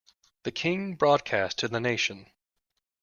[0.45, 2.25] The King broadcast to the nation.